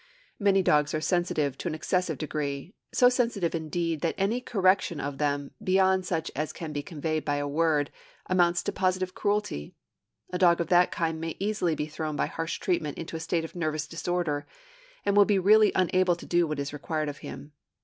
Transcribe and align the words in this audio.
Many 0.39 0.63
dogs 0.63 0.95
are 0.95 0.99
sensitive 0.99 1.59
to 1.59 1.67
an 1.67 1.75
excessive 1.75 2.17
degree, 2.17 2.73
so 2.91 3.07
sensitive 3.07 3.53
indeed 3.53 4.01
that 4.01 4.15
any 4.17 4.41
correction 4.41 4.99
of 4.99 5.19
them, 5.19 5.51
beyond 5.63 6.07
such 6.07 6.31
as 6.35 6.51
can 6.51 6.73
be 6.73 6.81
conveyed 6.81 7.23
by 7.23 7.35
a 7.35 7.47
word, 7.47 7.91
amounts 8.25 8.63
to 8.63 8.71
positive 8.71 9.13
cruelty. 9.13 9.75
A 10.33 10.39
dog 10.39 10.59
of 10.59 10.69
that 10.69 10.89
kind 10.89 11.21
may 11.21 11.35
easily 11.37 11.75
be 11.75 11.85
thrown 11.85 12.15
by 12.15 12.25
harsh 12.25 12.57
treatment 12.57 12.97
into 12.97 13.15
a 13.15 13.19
state 13.19 13.45
of 13.45 13.53
nervous 13.53 13.85
disorder, 13.87 14.47
and 15.05 15.15
will 15.15 15.23
be 15.25 15.37
really 15.37 15.71
unable 15.75 16.15
to 16.15 16.25
do 16.25 16.47
what 16.47 16.57
is 16.57 16.73
required 16.73 17.07
of 17.07 17.19
him. 17.19 17.51